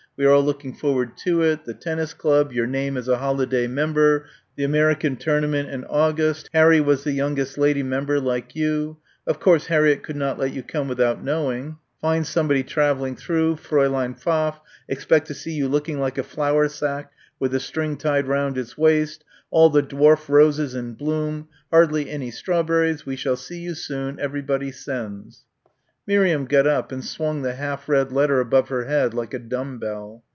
We 0.17 0.27
are 0.27 0.31
all 0.33 0.43
looking 0.43 0.75
forward 0.75 1.17
to 1.25 1.41
it 1.41 1.65
the 1.65 1.73
tennis 1.73 2.13
club 2.13 2.51
your 2.53 2.67
name 2.67 2.95
as 2.95 3.07
a 3.07 3.17
holiday 3.17 3.65
member 3.65 4.27
the 4.55 4.63
American 4.63 5.15
tournament 5.15 5.69
in 5.69 5.83
August 5.85 6.47
Harry 6.53 6.79
was 6.79 7.03
the 7.03 7.13
youngest 7.13 7.57
lady 7.57 7.81
member 7.81 8.19
like 8.19 8.55
you 8.55 8.97
of 9.25 9.39
course 9.39 9.65
Harry 9.67 9.95
could 9.95 10.17
not 10.17 10.37
let 10.37 10.53
you 10.53 10.61
come 10.61 10.87
without 10.87 11.23
knowing 11.23 11.77
find 12.01 12.27
somebody 12.27 12.61
travelling 12.61 13.15
through 13.15 13.55
Fräulein 13.55 14.15
Pfaff 14.15 14.61
expect 14.87 15.25
to 15.27 15.33
see 15.33 15.53
you 15.53 15.67
looking 15.67 15.99
like 15.99 16.19
a 16.19 16.23
flour 16.23 16.67
sack 16.69 17.11
with 17.39 17.55
a 17.55 17.59
string 17.59 17.97
tied 17.97 18.27
round 18.27 18.59
its 18.59 18.77
waist 18.77 19.23
all 19.49 19.71
the 19.71 19.81
dwarf 19.81 20.29
roses 20.29 20.75
in 20.75 20.93
bloom 20.93 21.47
hardly 21.71 22.11
any 22.11 22.29
strawberries 22.29 23.07
we 23.07 23.15
shall 23.15 23.37
see 23.37 23.57
you 23.59 23.73
soon 23.73 24.19
everybody 24.19 24.71
sends." 24.71 25.45
Miriam 26.07 26.45
got 26.45 26.65
up 26.65 26.91
and 26.91 27.05
swung 27.05 27.43
the 27.43 27.53
half 27.53 27.87
read 27.87 28.11
letter 28.11 28.39
above 28.41 28.69
her 28.69 28.85
head 28.85 29.13
like 29.13 29.35
a 29.35 29.39
dumb 29.39 29.77
bell. 29.77 30.23